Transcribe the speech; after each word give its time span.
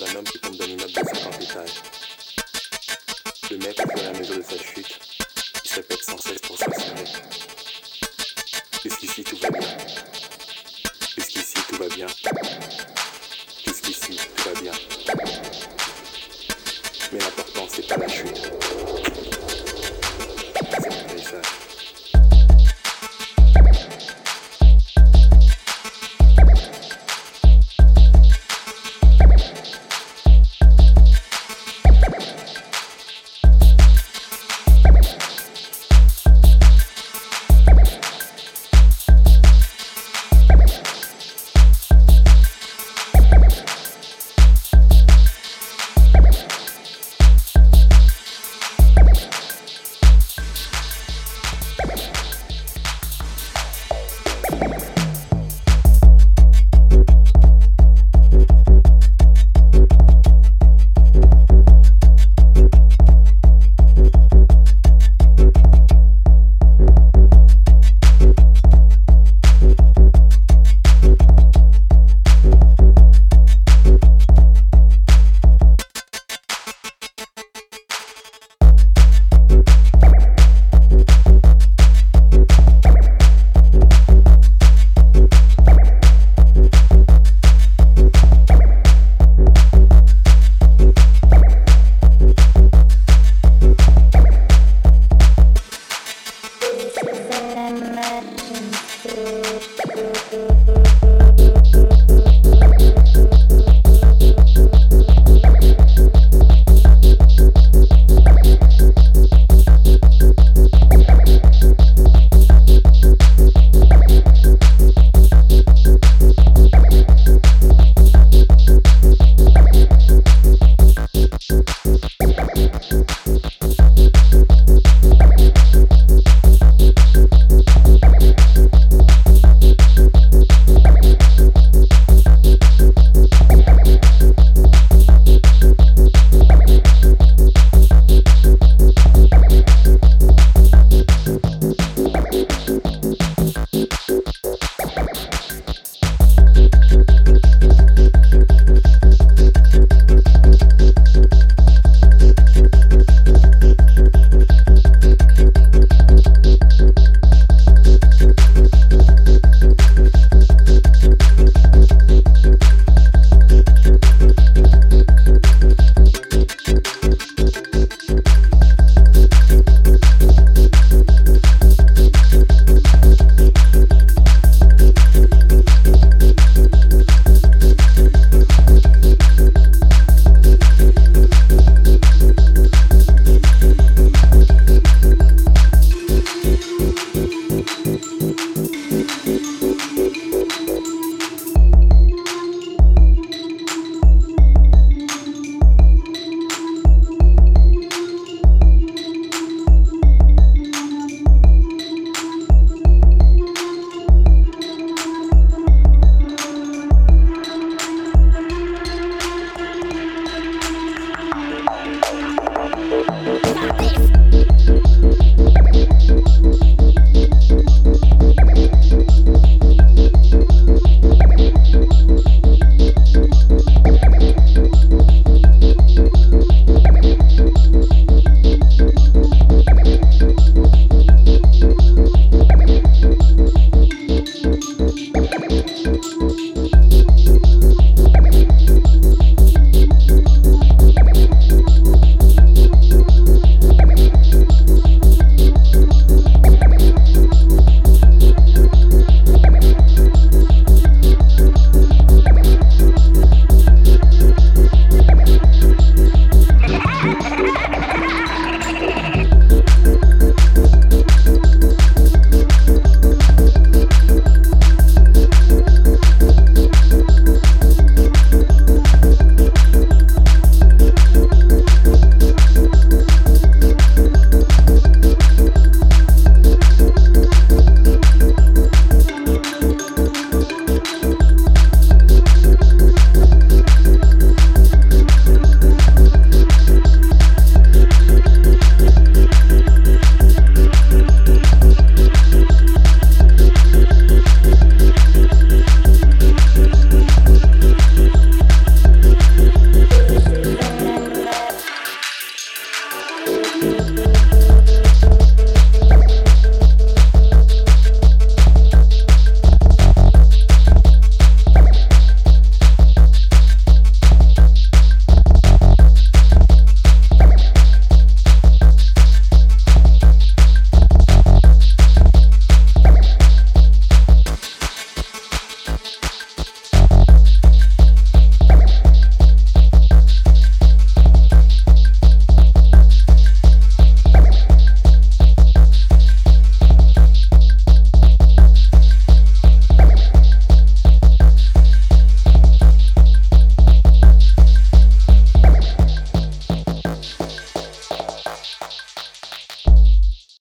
d'un 0.00 0.16
homme 0.16 0.24
qui 0.24 0.38
tombe 0.38 0.56
dans 0.56 0.64
l'immeuble 0.64 0.92
de 0.92 0.94
50 0.94 1.42
étages. 1.42 1.74
Le 3.50 3.58
mec 3.58 3.76
fait 3.76 4.02
la 4.02 4.18
mesure 4.18 4.36
de 4.38 4.42
sa 4.42 4.56
chute. 4.56 4.98
Il 5.62 5.70
se 5.70 5.76
répète 5.76 6.02
sans 6.02 6.18
cesse 6.18 6.40
pour 6.40 6.56
s'assurer. 6.56 7.04
Jusqu'ici 8.82 9.24
tout 9.24 9.36
va 9.36 9.50
bien? 9.50 9.68
Jusqu'ici 11.16 11.54
tout 11.68 11.76
va 11.76 11.88
bien? 11.88 12.06